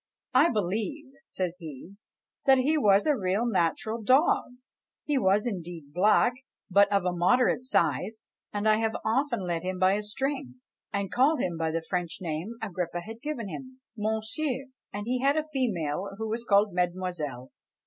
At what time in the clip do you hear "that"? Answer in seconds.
2.47-2.57